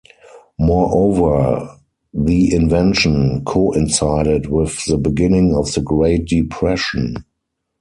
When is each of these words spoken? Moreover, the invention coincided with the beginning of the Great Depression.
Moreover, 0.57 1.77
the 2.11 2.51
invention 2.55 3.45
coincided 3.45 4.47
with 4.47 4.83
the 4.87 4.97
beginning 4.97 5.53
of 5.55 5.71
the 5.75 5.81
Great 5.81 6.25
Depression. 6.25 7.23